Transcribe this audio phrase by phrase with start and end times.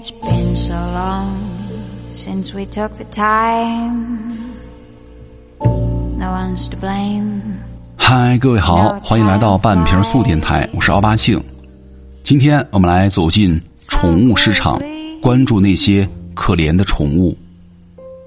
[0.00, 1.36] It's been so long
[2.10, 4.30] since we took the time.
[6.16, 7.58] No one's to blame.
[7.98, 11.38] 嗨，各位好，欢迎来到半瓶醋电台，我是奥巴庆。
[12.22, 14.80] 今天我们来走进宠物市场，
[15.20, 17.36] 关注那些可怜的宠物。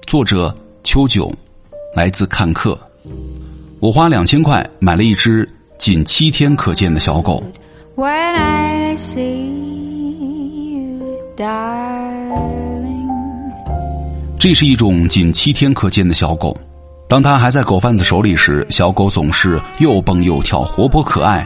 [0.06, 0.54] 作者
[0.84, 1.28] 秋九，
[1.96, 2.78] 来自看客。
[3.80, 7.42] 我花两千块买了一只仅七天可见的小狗。
[7.96, 9.83] When I see.
[14.38, 16.56] 这是一种仅七天可见的小狗。
[17.08, 21.44] 当它还在狗贩子手里时，小狗总是又蹦又跳，活泼可爱。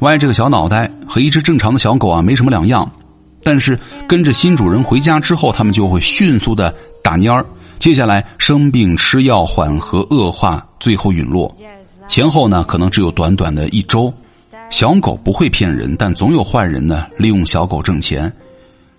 [0.00, 2.90] 歪着个小脑袋，和一只正常的小狗啊没什么两样。
[3.42, 7.44] 但是跟着新主人回家之后，它们就会迅速的打蔫儿，
[7.78, 11.54] 接下来生病吃药缓和恶化，最后陨落。
[12.08, 14.12] 前后呢可能只有短短的一周。
[14.70, 18.32] 小狗不会骗人，但总有坏人呢利用小狗挣钱。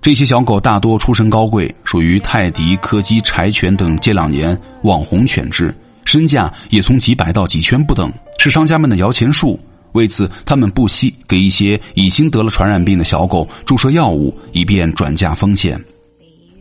[0.07, 9.59] 这些小狗大多出身高贵，属于泰迪、柯基、柴犬等这两年网红犬只，身价也从几百到几千不等，是商家们的摇钱树。
[9.91, 15.77] 为此，他们不惜给一些已经得了传染病的小狗注射药物，以便转嫁风险。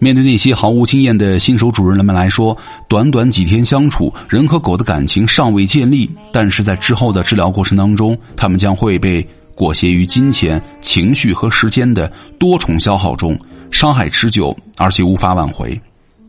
[0.01, 2.59] 面对那些毫无经验的新手主人们来说，
[2.89, 9.25] 短短几天相处，人和狗的感情尚未建立，但是在之后的治疗过程当中，他们将会被
[9.57, 13.37] 裹挟于金钱、情绪和时间的多重消耗中，
[13.73, 15.81] 伤害持久，而且无法挽回。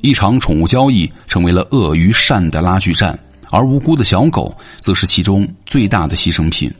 [0.01, 3.17] 一场宠物交易成为了恶与善的拉锯战，
[3.51, 6.71] 而无辜的小狗则是其中最大的牺牲品。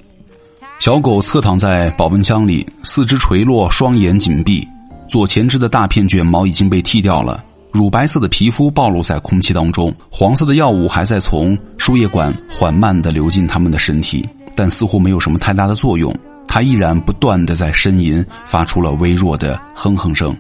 [0.80, 4.66] 小狗侧躺在保温箱里，四肢垂落，双眼紧闭。
[5.10, 14.24] 左前肢的大片卷毛已经被剃掉了，乳白色的皮肤暴露在空气当中，黄色的药物还在从输液管缓慢地流进他们的身体，
[14.56, 16.14] 但似乎没有什么太大的作用。
[16.48, 20.36] 它依然不断地在呻吟，发出了微弱的哼哼声。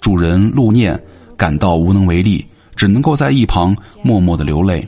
[0.00, 1.00] 主人陆念
[1.36, 2.44] 感到无能为力，
[2.76, 4.86] 只能够在一旁默默地流泪。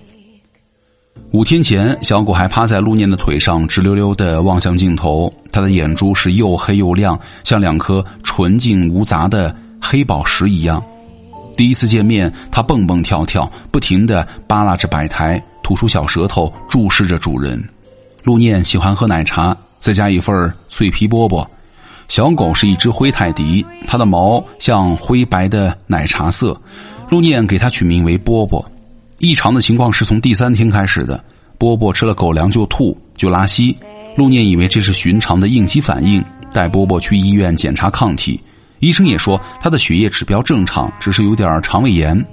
[1.33, 5.33] 五天前，小狗还趴在陆念的腿上，直溜溜地望向镜头。
[5.51, 10.83] 它的眼珠是又黑又亮，像两颗纯净无杂的黑宝石一样。
[11.57, 17.63] 第一次见面，它蹦蹦跳跳，不停地扒拉着摆台，吐出小舌头注视着主人。
[18.23, 19.57] 陆念喜欢喝奶茶，
[19.87, 21.47] 再加一份脆皮饽饽。
[22.09, 26.61] 小狗是一只灰泰迪，它的毛像灰白的奶茶色。
[27.09, 28.65] 陆念给它取名为波波。
[29.21, 31.23] 异常的情况是从第三天开始的，
[31.57, 33.77] 波波吃了狗粮就吐就拉稀，
[34.17, 36.21] 陆念以为这是寻常的应激反应，
[36.53, 38.41] 带波波去医院检查抗体，
[38.81, 42.27] 医生也说他的血液指标正常，只是有点肠胃炎。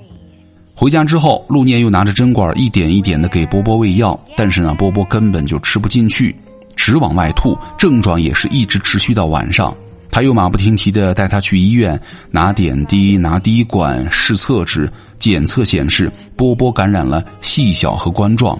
[0.73, 6.35] 回家之后，陆念又拿着针管一点一点的给波波喂药，但是呢，波波根本就吃不进去，
[6.83, 9.73] 直往外吐，症状也是一直持续到晚上。
[10.11, 11.97] 他又马不停蹄的带他去医院
[12.29, 18.59] 拿点滴、拿滴管、试测纸，检测显示波波感染了细小和冠状。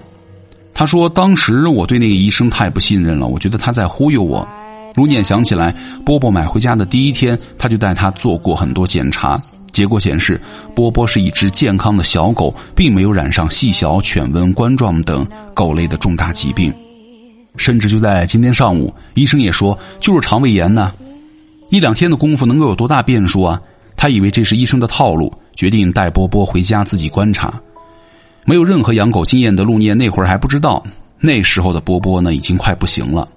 [0.72, 4.48] 他说：“当时我对那个医生太不信任了，我觉得他在忽悠我。”
[4.96, 5.70] 卢念想起来，
[6.02, 9.38] 波波买回家的第一天，他就带他做过很多检查，
[9.70, 10.40] 结果显示
[10.74, 16.72] 波波是一只健康的小狗，并没有染上细小犬瘟、冠状等狗类的重大疾病。
[17.56, 20.92] 甚至就在今天上午，医生也说就是肠胃炎呢。
[21.70, 23.60] 一两天的功夫能够有多大变数啊？
[23.96, 27.52] 他以为这是医生的套路，决定带波波回家自己观察。
[28.44, 30.82] 没有任何养狗经验的陆念那会儿还不知道，
[31.18, 33.28] 那时候的波波呢已经快不行了。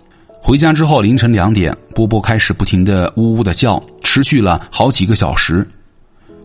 [0.41, 5.67] 回家之后凌晨两点，波波开始不停的呜呜的叫，持续了好几个小时。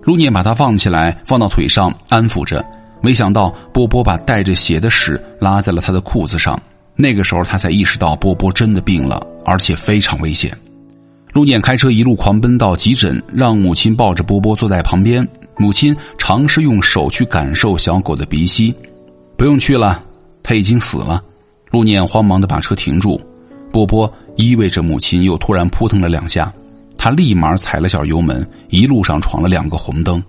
[0.02, 2.64] 陆念把它放起来，放到腿上安抚着。
[3.00, 6.60] 没想到波波把带着血的屎拉在了他的裤子上。
[6.94, 10.56] 那个时候他才意识到波波真的病了，而且非常危险。
[11.32, 15.26] 陆念开车一路狂奔到急诊，让母亲抱着波波坐在旁边。
[15.56, 18.74] 母亲尝试用手去感受小狗的鼻息，
[19.36, 20.02] 不用去了，
[20.42, 21.22] 它已经死了。
[21.70, 23.20] 陆念慌忙的把车停住，
[23.70, 26.52] 波波依偎着母亲，又突然扑腾了两下，
[26.98, 30.22] 他立马踩了下油门，一路上闯了两个红灯。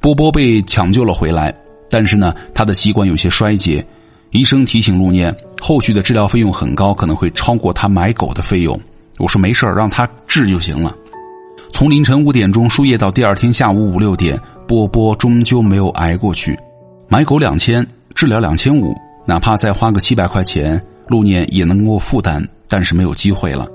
[0.00, 1.54] 波波被抢救了回来，
[1.88, 3.86] 但是呢，他的器官有些衰竭。
[4.30, 8.78] 医生提醒陆念，后续的治疗费用很高，可能会超过他买狗的费用。
[9.18, 10.94] 我说没事让他治就行了。
[11.72, 16.58] 从凌晨五点钟输液到第二天下午五六点，波波终究没有挨过去。
[17.08, 18.94] 买狗两千，治疗两千五，
[19.26, 23.66] 哪怕再花个七百块钱，陆念也能够负担，但是没有机会了。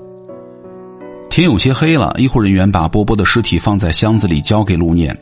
[1.30, 5.16] 天有些黑了，医护人员把波波的尸体放在箱子里交给陆念。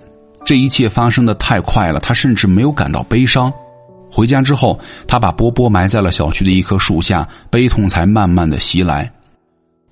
[0.44, 3.50] 这一切发生的太快了，他甚至没有感到悲伤。
[4.12, 4.78] 回家之后，
[5.08, 9.10] 他把波波埋在了小区的一棵树下，悲痛才慢慢的袭来。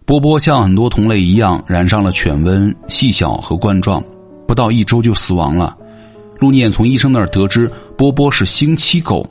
[0.04, 4.04] 波波像很多同类一样染上了犬瘟、细小和冠状。
[4.46, 5.76] 不到一周就死亡了。
[6.40, 9.24] 陆念从医生那儿得知波波是星期狗，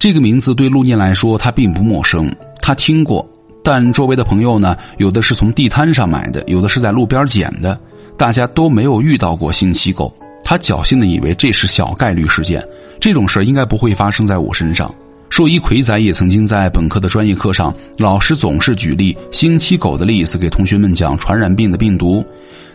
[0.00, 2.28] 这个名字对陆念来说他并不陌生，
[2.60, 3.24] 他听过，
[3.62, 7.78] 但周围的朋友呢，有的是从地摊上买的，有的是在路边捡的，
[8.18, 10.12] 大家都没有遇到过星期狗。
[10.42, 12.60] 他侥幸的以为这是小概率事件，
[13.02, 14.88] 这种事应该不会发生在我身上。
[15.28, 22.24] 兽医魁仔也曾经在本科的专业课上，老师总是举例星期狗的例子给同学们讲传染病的病毒。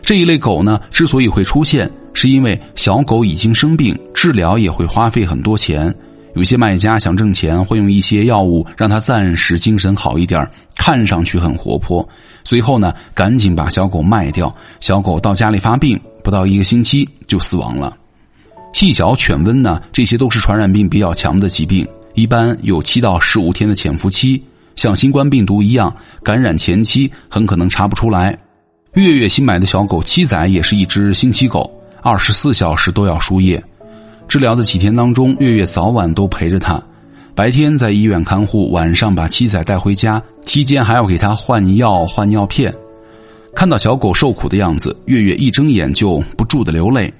[0.01, 5.95] 这一类狗呢，之所以会出现，是因为小狗已经生病，治疗也会花费很多钱。
[6.35, 10.45] 有些卖家想挣钱，会用一些药物让它暂时精神好一点，
[10.75, 12.05] 看上去很活泼。
[12.43, 14.53] 随后呢，赶紧把小狗卖掉。
[14.81, 17.95] 小狗到家里发病，不到一个星期就死亡了。
[18.77, 21.83] 细小犬瘟呢，这些都是传染病比较强的疾病。
[22.13, 24.39] 一般有七到十五天的潜伏期，
[24.75, 25.91] 像新冠病毒一样，
[26.21, 28.37] 感染前期很可能查不出来。
[28.93, 31.67] 月月新买的小狗七仔也是一只星期狗，
[32.03, 33.59] 二十四小时都要输液。
[34.27, 36.79] 治疗的几天当中，月月早晚都陪着他，
[37.33, 42.71] 白天在医院看护，晚上把七仔带回家，期间还要给他换药、换尿片。
[43.55, 47.11] 看到小狗受苦的样子，月月一睁眼就不住的流泪，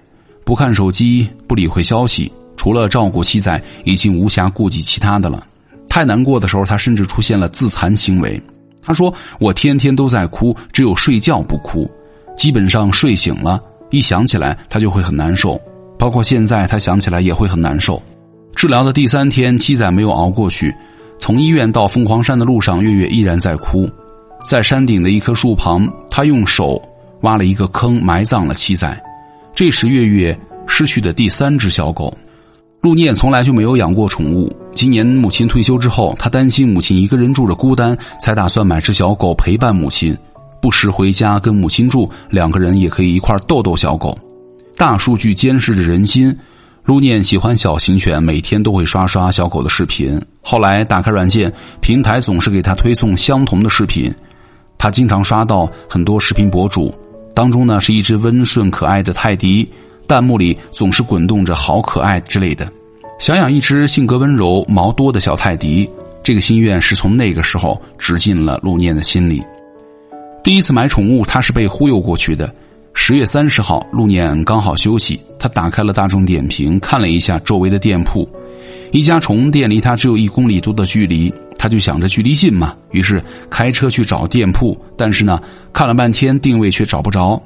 [0.47, 2.31] 不看手机，不理会消息。
[2.55, 5.45] 除了照顾七仔，已经无暇顾及其他的了。
[5.89, 8.41] 太难过的时候，他甚至出现了自残行为。
[8.81, 11.85] 他说：“我天天都在哭，只有睡觉不哭。
[12.37, 15.59] 基本上睡醒了，一想起来他就会很难受。
[15.99, 18.01] 包括现在，他想起来也会很难受。”
[18.55, 20.73] 治疗的第三天，七仔没有熬过去。
[21.19, 23.85] 从医院到凤凰山的路上，月月依然在哭。
[24.45, 26.81] 在山顶的一棵树旁，他用手
[27.23, 29.03] 挖了一个坑，埋葬了七仔。
[29.57, 32.15] 这时，月月失去的第三只小狗。
[32.79, 34.55] 陆念从来就没有养过宠物。
[34.75, 40.15] 今年母亲退休之后，他担心母亲一个人住着孤单，才打算买只小狗陪伴母亲，
[40.61, 44.15] 不时回家跟母亲住，两个人也可以一块逗逗小狗。
[44.75, 46.37] 大数据监视着人心，
[46.85, 50.21] 陆念喜欢小型犬，每天都会刷刷小狗的视频。
[50.39, 51.51] 后来打开软件，
[51.81, 54.13] 平台总是给他推送相同的视频，
[54.77, 56.93] 他经常刷到很多视频博主，
[57.37, 59.69] 当中呢是一只温顺可爱的泰迪，
[60.07, 62.67] 弹幕里总是滚动着“好可爱”之类的。
[63.19, 65.87] 想养一只性格温柔、毛多的小泰迪，
[66.23, 69.43] 这个心愿是从那个时候植进了陆念的心里。
[70.43, 72.51] 第一次买宠物，他是被忽悠过去的。
[72.95, 78.27] 十月三十号，陆念刚好休息，他打开了大众点评，看了一下周围的店铺，
[78.91, 85.41] 一家宠物店离他只有一公里多的距离，他就想着距离近嘛，于是开车去找店铺，但是呢，
[85.73, 87.41] 看了半天定位却找不着。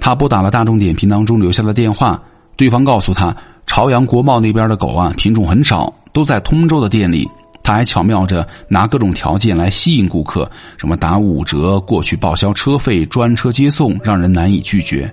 [0.00, 2.20] 他拨打了大众点评当中留下的电话，
[2.56, 3.34] 对方告诉他。
[3.66, 7.26] 朝阳国贸那边的狗啊，品种很少，都在通州的店里。
[7.62, 15.10] 他还巧妙着拿各种条件来吸引顾客，什么打五折、过去报销车费、专车接送，让人难以拒绝。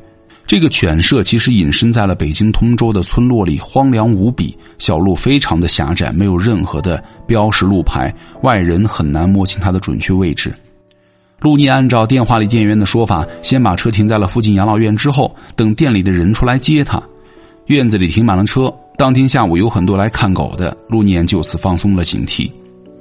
[0.52, 10.54] 这个犬舍其实隐身在了北京通州的村落里，荒凉无比，小路非常的狭窄，没有任何的标识路牌，外人很难摸清它的准确位置。
[11.40, 17.02] 陆念按照电话里店员的说法，先把车停在了附近养老院，之后等店里的人出来接他。
[17.68, 20.76] 院子里停满了车，当天下午有很多来看狗的。
[20.90, 22.52] 陆念就此放松了警惕。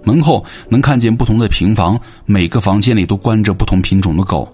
[0.04, 4.48] 门后能看见不同的平房，每个房间里都关着不同品种的狗，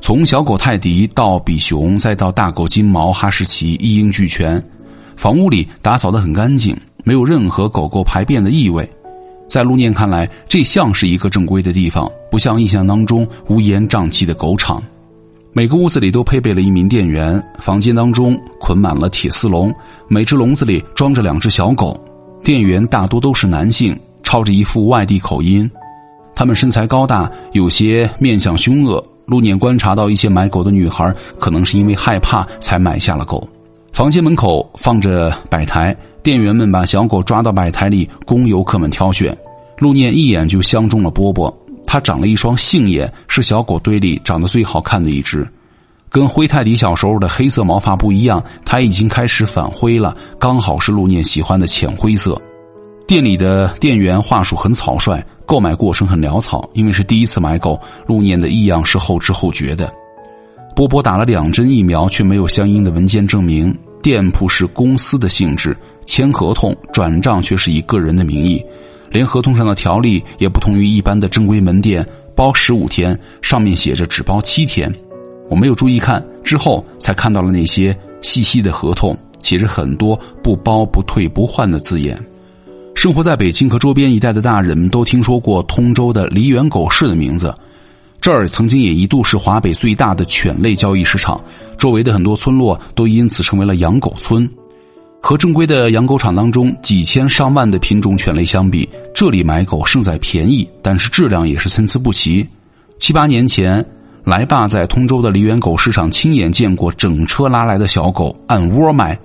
[0.00, 4.62] 从小狗泰迪到比熊，再到大狗金毛、哈士奇，一应俱全。
[5.16, 8.88] 房屋里打扫得很干净，没有任何狗狗排便的异味。
[9.48, 14.82] 在陆念看来，这像是一个正规的地方，不像印象当中乌烟瘴气的狗场。
[15.52, 19.74] 每个屋子里都配备了一名店员，房间当中捆满了铁丝笼，
[20.06, 21.98] 每只笼子里装着两只小狗。
[22.44, 25.68] 店员大多都是男性，操着一副外地口音，
[26.34, 29.04] 他们身材高大，有些面相凶恶。
[29.28, 33.46] 陆念观察到一些买狗的女孩，可能是因为害怕才买下了狗。
[33.92, 39.36] 房间门口放着摆台，店员们把小狗抓到摆台里供游客们挑选。
[39.76, 41.54] 陆念一眼就相中了波波。
[41.86, 45.46] 它长了一双杏眼，是小狗堆里长得最好看的一只。
[46.10, 52.40] 跟灰泰迪小时候的黑色毛发不一样，它已经开始反灰了，刚好是陆念喜欢的浅灰色。
[53.06, 56.68] 店里的店员话术很草率，购买过程很潦草。
[56.74, 59.90] 因为是第一次买狗，陆念的异样是后知后觉的。
[60.76, 63.74] 波波打了两针疫苗，却没有相应的文件证明。
[64.00, 65.76] 店铺是公司的性质，
[66.06, 68.62] 签合同转账却是以个人的名义。
[69.10, 74.94] 连合同上的条例也不同于一般的正规门店，包十五天，上面写着只包七天。
[75.50, 80.14] 我没有注意看，之后才看到了那些细细的合同，写着很多
[80.44, 82.16] 不包、不退、不换的字眼。
[82.98, 87.54] 生活在北京和周边一带的大人们都听说过通州的梨园狗市的名字，
[88.20, 91.40] 这儿曾经也一度是华北最大的犬类交易市场，
[91.78, 94.50] 周围的很多村落都因此成为了养狗村。
[95.22, 102.44] 和正规的养狗场当中几千上万的品种犬类相比，这里买狗胜在便宜，但是质量也是参差不齐。
[102.98, 103.84] 七八年前，
[104.24, 109.16] 来爸在通州的梨园狗市场亲眼见过整车拉来的小狗按窝卖，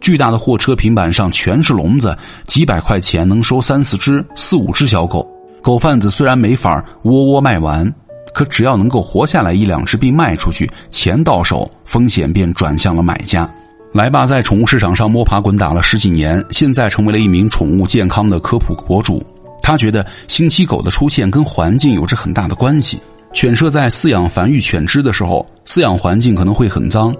[0.00, 5.28] 巨大的货车平板上全是笼子，几百块钱能收三四只、四五只小狗。
[5.60, 7.92] 狗贩子虽然没法窝窝卖完，
[8.32, 13.48] 可只要能够活下来一两只并卖出去，钱到手，风险便转向了买家。
[13.92, 19.22] 来爸在宠物市场上摸爬滚打了十几年，现在成为了一名宠物健康的科普博主。
[19.62, 22.98] 他觉得星期狗的出现跟环境有着很大的关系。
[23.32, 27.14] 犬舍在饲养繁育犬只的时候，饲养环境可能会很脏，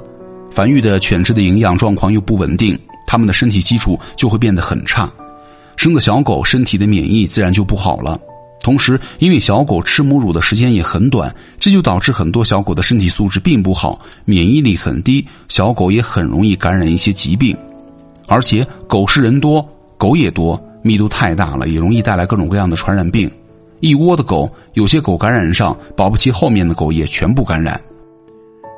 [0.50, 5.10] 繁育的犬只的营养状况又不稳定，它们的身体基础就会变得很差，
[5.76, 8.18] 生的小狗身体的免疫自然就不好了。
[8.60, 17.56] 同时，因为小狗吃母乳的时间也很短，这就导致很多小狗的身体素质并不好，免疫力很低，小狗也很容易感染一些疾病。
[18.26, 23.30] 而且，狗是人多，狗也多，密度太大了，也容易带来各种各样的传染病。
[23.80, 27.80] 一窝的狗，有些狗感染上，保不齐后面的狗也全部感染。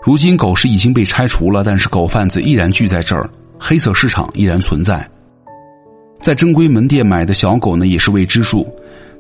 [0.03, 3.29] 如今，狗市已经被拆除了，但是狗贩子依然聚在这儿，
[3.59, 5.07] 黑色市场依然存在。
[6.23, 8.67] 在正规门店买的小狗呢，也是未知数。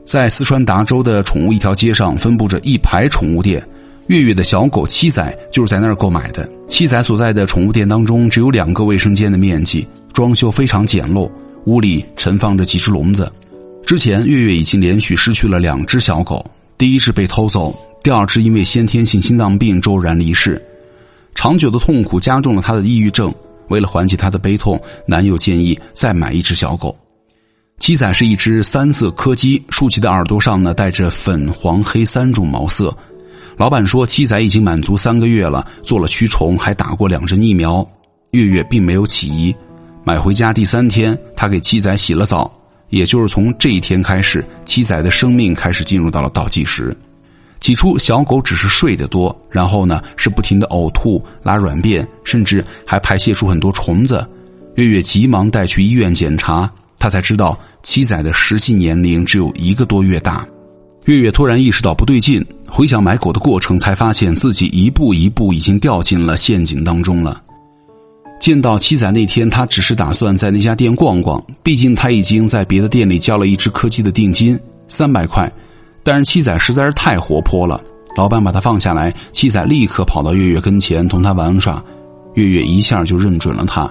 [0.06, 3.62] 在四川达州的宠物一条街上，分布着一排宠物店。
[4.06, 6.48] 月月的小狗七仔就是在那儿购买的。
[6.66, 11.30] 七仔所在的宠物店当中，只有两个卫生间的面积，装修非常简陋，
[11.66, 13.30] 屋里陈放着几只笼子。
[13.84, 16.44] 之前月月已经连续失去了两只小狗，
[16.78, 20.60] 第一只被偷走，第二只因为先天性心脏病骤然离世。
[21.40, 23.34] 长久的痛苦加重了他的抑郁症。
[23.68, 26.94] 为了缓解他的悲痛，男友建议再买一只小狗。
[27.78, 32.94] 七仔是一只三色柯基，竖起的耳朵上呢带着粉、黄、黑三种毛色。
[33.56, 37.88] 老板说七仔已经满足三个月了，做了驱虫，还打过两针疫苗。
[38.32, 39.56] 月月并没有起疑。
[40.04, 42.52] 买回家第三天，他给七仔洗了澡，
[42.90, 46.94] 也就是从这一天开始，七仔的生命开始进入到了倒计时。
[47.60, 54.26] 起初，小狗只是睡得多，然后呢是不停的呕吐、拉软便，甚至还排泄出很多虫子。
[54.76, 56.70] 月月急忙带去医院检查。
[57.02, 60.46] 他才知道七仔的实际年龄只有一个多月大，
[61.06, 67.42] 月月突然意识到不对劲，回想买狗的过程，才发现自己一步一步已经掉进了陷阱当中了。
[68.38, 75.50] 见到七仔那天，他只是打算在那家店逛逛，毕竟他已经在别的店里交了一只柯基的定金三百块，
[76.02, 77.80] 但是七仔实在是太活泼了，
[78.16, 81.82] 老板把他放下来，七仔立刻跑到月月跟前同他玩耍，
[82.34, 83.90] 月月一下就认准了他。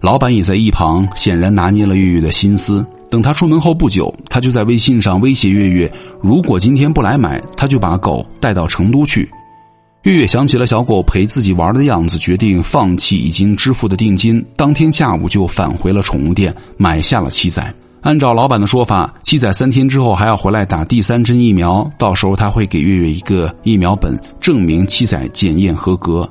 [0.00, 2.84] 老板也在一旁，显然拿捏了月月的心思。
[3.10, 9.28] 等他出门后不久，他就在微信上威胁月月：如果今天不来买，他就把狗带到成都去。
[10.02, 14.44] 月月想起了小狗陪自己玩的样子，决定放弃已经支付的定金。
[14.56, 17.74] 当天下午就返回了宠物店，买下了七仔。
[18.00, 26.28] 按照老板的说法，七仔三天之后还要回来打第三针疫苗，到时候他会给月月一个疫苗本，证明七仔检验合格。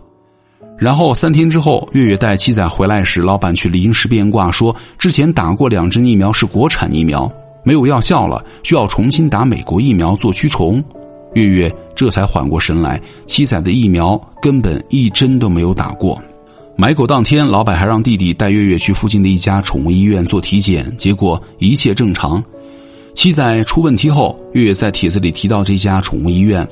[0.78, 7.30] 然后三天之后，月月带七仔回来时，老板却临时变卦，说之前打过两针疫苗是国产疫苗，
[7.64, 10.84] 没有药效了，需要重新打美国疫苗做驱虫。
[11.34, 16.20] 月月这才缓过神来，七仔的疫苗根本一针都没有打过。
[16.80, 22.42] 买狗当天，老板还让弟弟带月月去附近的一家宠物医院做体检，结果一切正常。
[23.16, 26.66] 七仔出问题后，月月在帖子里提到这家宠物医院，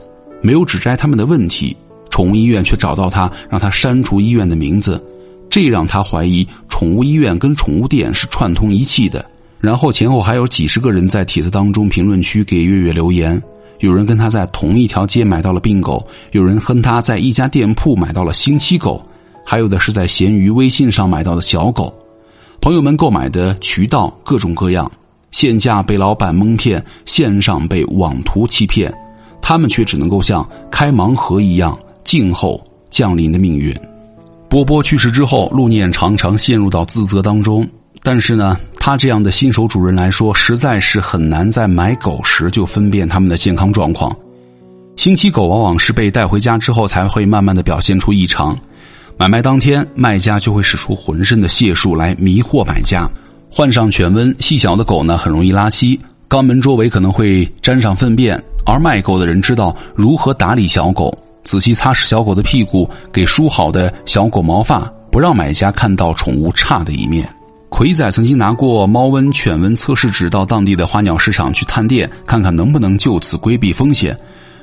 [0.44, 1.76] 没有指摘他们的问题。
[2.12, 5.04] 宠物医院却找到他，让他删除医院的名字，
[5.50, 9.26] 这让他怀疑宠物医院跟宠物店是串通一气的。
[9.60, 13.42] 然后前后还有几十个人在帖子当中评论区给月月留言，
[13.80, 19.04] 有人跟他在同一条街买到了病狗，有人跟他在一家店铺买到了星期狗，
[19.46, 21.94] 还有的是在闲鱼、微信上买到的小狗。
[22.60, 24.92] 朋友们购买的渠道各种各样，
[25.32, 28.94] 线下被老板蒙骗，线上被网图欺骗，
[29.42, 31.78] 他们却只能够像开盲盒一样。
[32.04, 33.76] 静候降临的命运。
[34.48, 37.68] 波波去世之后，陆念常常陷入到自责当中。
[38.04, 44.16] 但是呢，他这样的新手主人来说，实在是很难在买狗时就分辨他们的健康状况。
[44.98, 48.56] 星期狗往往是被带回家之后，才会慢慢的表现出异常。
[49.18, 53.10] 买卖当天，卖家就会使出浑身的解数来迷惑买家。
[53.50, 61.18] 患上犬瘟，细小的狗呢，很容易拉稀，肛门周围可能会沾上粪便，而卖狗的人知道如何打理小狗。
[61.46, 67.26] 仔细擦拭小狗的屁股，给梳好的小狗毛发，不让买家看到宠物差的一面。
[67.70, 74.18] 魁仔曾经拿过猫瘟、犬瘟测试纸到当地的花鸟市场去探店，看看能不能就此规避风险。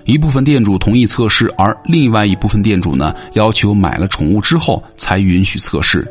[0.04, 6.06] 一部分店主同意测试，而另外一部分店主呢，要求买了宠物之后才允许测试。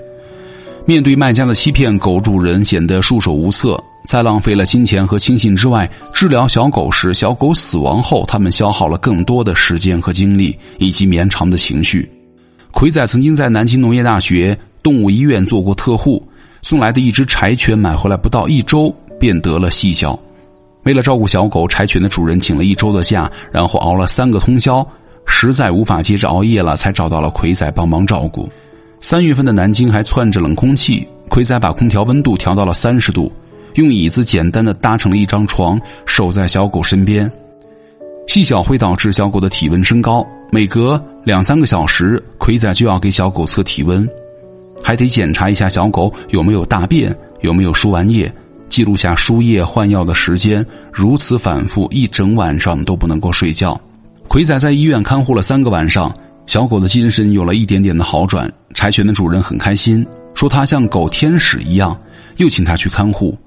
[0.85, 3.81] 面对卖家的欺骗，狗主人显得束手无策。
[4.03, 12.09] 在浪费了金钱和亲信之外，治疗小狗时，小狗死亡后，他们消耗了更多的时间和精力，以及绵长的情绪。
[12.71, 16.27] 奎仔曾经在南京农业大学动物医院做过特护，
[16.63, 20.17] 送来的一只柴犬买回来不到一周便得了细小。
[20.83, 24.85] 为了照顾小狗，柴犬的主人请了一周的假，然后熬了三个通宵，
[25.25, 28.49] 实在无法接着熬夜了，才找到了奎仔帮忙照顾。
[28.99, 33.31] 三月份的南京还窜着冷空气，奎仔把空调温度调到了三十度，
[33.75, 37.31] 用椅子简单的搭成了一张床，守在小狗身边。
[38.27, 44.07] 细小会导致小狗的体温升高，每隔两三个小时，奎仔就要给小狗测体温，
[44.83, 48.31] 还得检查一下小狗有没有大便，有没有输完液。
[48.71, 53.79] 记录下输液换药的时间，如此反复，一整晚上都不能够睡觉。
[54.29, 56.09] 奎仔在医院看护了三个晚上，
[56.47, 58.49] 小狗的精神有了一点点的好转。
[58.73, 61.99] 柴犬的主人很开心，说它像狗天使一样，
[62.37, 63.37] 又请他去看护。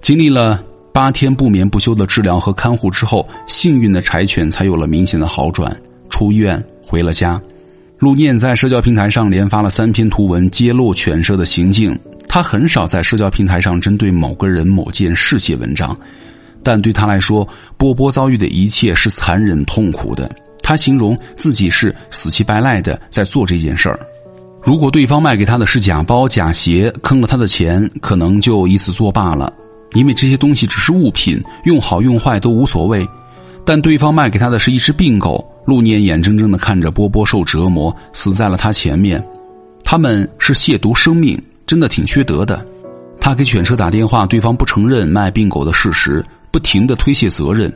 [0.00, 5.76] 经历了八天不眠不休的治疗和看护之后，幸运的柴犬才有了明显的好转，
[6.08, 7.38] 出院回了家。
[7.98, 11.96] 陆念在社交平台上连发了三篇图文，揭露犬舍的行径。
[12.28, 15.96] 他很少在社交平台上针对某个人、某件事写文章，
[16.62, 17.46] 但对他来说，
[17.76, 20.28] 波波遭遇的一切是残忍痛苦的。
[20.62, 24.00] 他形容自己是死乞白赖的在做这件事儿。
[24.62, 29.52] 如果对方卖给他的是假包、假鞋，坑了他的钱，可能就以此作罢了，
[29.92, 33.06] 因为这些东西只是物品，用好用坏都无所谓。
[33.64, 39.22] 但对方卖给他的是一只病狗，陆念眼睁睁的看着波波受折磨，死在了他前面。
[39.84, 41.40] 他们是亵渎生命。
[41.66, 42.62] 真的挺缺德的，
[43.18, 47.72] 他给犬舍打电话，对方不承认卖病狗的事实，不停的推卸责任。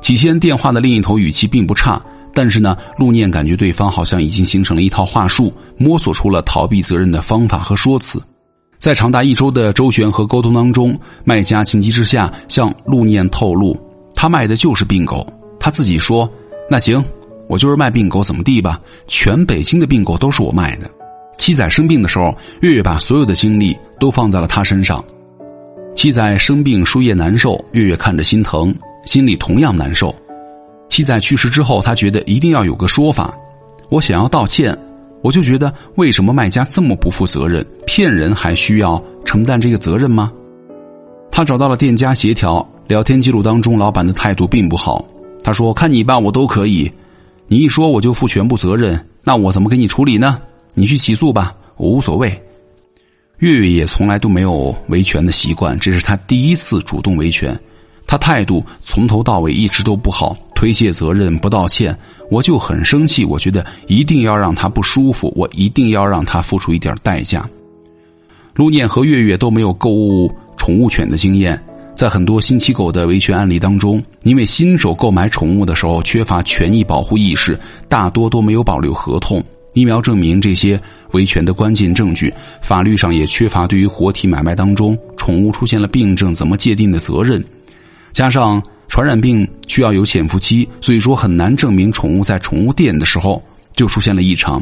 [0.00, 8.20] 起先电话的另一头语气并不差，但是呢，陆念感觉对方好像已经形成了一套话术，摸索出了逃避责任的方法和说辞。
[8.76, 13.78] 在长达一周的周旋和沟通当中，卖家情急之下向陆念透露，
[14.16, 15.24] 他卖的就是病狗。
[15.60, 16.28] 他自己说
[16.72, 17.04] ：“那行，
[17.48, 18.80] 我就是卖病狗，怎么地吧？
[19.06, 20.90] 全北京的病狗都是我卖的。”
[21.36, 25.04] 七仔生病的时候，月月把所有的精力都放在了他身上。
[25.94, 30.14] 七仔生病输液难受，月月看着心疼，心里同样难受。
[30.88, 33.36] 七仔去世之后，他觉得一定要有个说法。
[33.90, 34.74] 我想要道歉，
[35.20, 40.32] 我就觉得为什么卖家这么不负责任，骗人还需要承担这个责任吗？
[41.30, 45.04] 他找到了店家协调，聊天记录当中，老板的态度并不好。
[45.42, 46.90] 他说：“看你吧，我都可以，
[47.48, 50.40] 你一说我就负全部责任，那我怎么给你处理呢？”
[50.74, 52.30] 你去起诉吧，我无所谓。
[53.38, 57.58] 月月也从来都没有维权的习惯，这是他第一次主动维权。
[58.06, 61.96] 他态度从头到尾一直都不好，推卸责任，不道歉，
[62.30, 63.24] 我就很生气。
[63.24, 67.48] 我觉得一定要让他不舒服，我一定要让他付出一点代价。
[68.54, 71.62] 陆念和月月都没有购物宠物犬的经验，
[72.02, 77.56] 在很多新起狗的维权案例当中，因为新手购买宠物的时候缺乏权益保护意识，
[77.88, 79.40] 大多都没有保留合同。
[79.72, 80.80] 疫苗证明这些
[81.12, 87.40] 维权的关键证据，法律上也缺乏对于活体买卖当中宠物出现了病症怎么界定的责任，
[88.10, 93.40] 加上传染病需要有潜伏期，所以说很难证明宠物在宠物店的时候
[93.74, 94.60] 就出现了异常。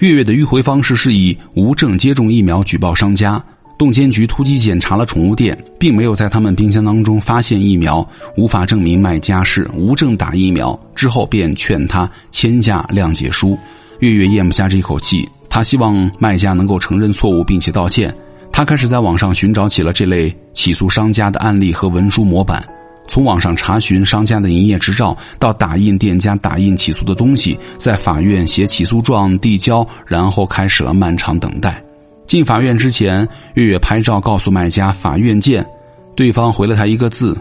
[0.00, 3.42] 月月的迂回方式是以无证接种疫苗举报商家，
[3.80, 13.58] 动监局突击检查了宠物店，并没有在他们冰箱当中发现疫苗，无法证明卖家是无证打疫苗，之后便劝他签下谅解书。
[14.00, 18.14] 月月咽不下这一口气，他希望卖家能够承认错误并且道歉。
[18.52, 22.62] 他开始在网上寻找起了这类起诉商家的案例和文书模板，
[23.08, 31.82] 从网上查询商家的营业执照，到打印店家打印起诉的东西，在法院写起诉状递交，然后开始了漫长等待。
[32.30, 35.66] 进法院之前，月月拍照告诉卖家“法院见”，
[36.14, 37.36] 对方回了他一个字：“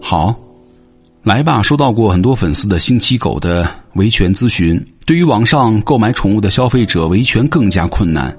[0.00, 0.34] 好。”
[1.22, 4.82] 来吧，收到过很多粉丝的星期狗的维权咨询。
[5.04, 8.34] 对于网上购买宠物的消费者，维权更加困难，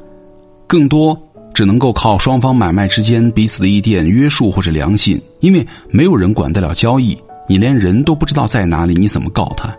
[0.66, 1.16] 更多
[1.54, 7.16] 只能够靠双方买卖之间彼此的一点约束或者良心，因为没有人管得了交易，
[7.48, 9.72] 你连人都不知道在哪里，你怎么告他？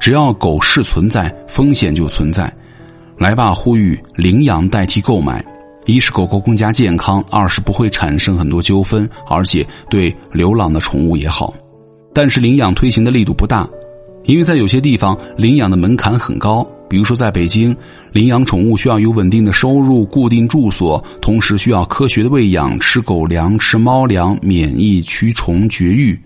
[0.00, 2.52] 只要狗是存在，风险就存在。
[3.18, 5.44] 来吧，呼吁领养代替购买，
[5.86, 11.54] 一是狗狗更加健康，二是不会产生很多纠纷，而且对流浪的宠物也好。
[12.12, 13.68] 但是领养推行的力度不大。
[14.24, 17.74] 因为在有些地方领养的门槛很高，比如说在北京，
[18.10, 26.18] 领养宠物需要有稳定的收入、固定住所，同时需要科学的喂养、吃狗粮、吃猫粮、免疫驱虫绝育。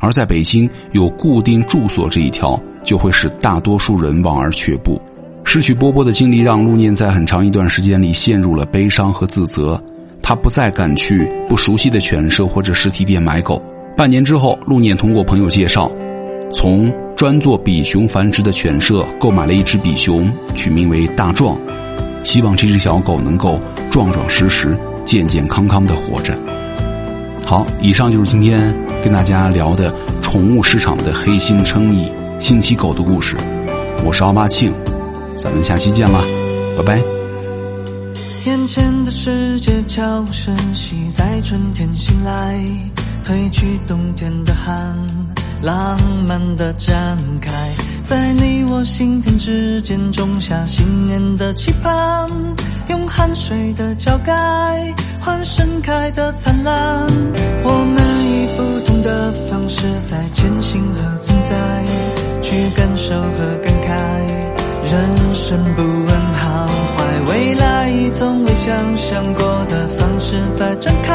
[0.00, 5.00] 而在北京有固定住所这一条，就会使大多数人望而却步。
[5.48, 9.80] 失去波波的经历，让陆念在很长一段时间里陷入了悲伤和自责。
[10.20, 13.62] 他不再敢去不熟悉的犬舍或者实体店买狗。
[13.96, 15.88] 半年之后，陆念通过朋友介绍，
[16.52, 21.56] 从专做比熊繁殖的犬舍购买了一只比熊，取名为大壮，
[22.24, 26.36] 希望这只小狗能够壮壮实实、健健康康的活着。
[27.46, 33.36] 好，以上就是今天跟大家聊的宠物市场的黑心生意、星期狗的故事。
[34.04, 34.72] 我是奥巴庆。
[35.36, 36.20] 咱们下期见啦，
[36.76, 37.02] 拜拜。
[38.46, 42.58] 眼前的世界悄无声息，在春天醒来，
[43.24, 44.96] 褪去冬天的寒，
[45.62, 47.50] 浪漫的展开，
[48.02, 52.28] 在你我心田之间种下新年的期盼，
[52.88, 54.32] 用汗水的浇盖
[55.20, 57.06] 换盛开的灿烂。
[57.62, 61.84] 我们以不同的方式在前行和存在，
[62.42, 63.75] 去感受和感。
[65.76, 71.14] 不问好坏，未来从未想象过的方式在展开，